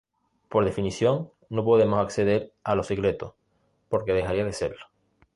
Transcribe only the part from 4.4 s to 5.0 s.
de serlo.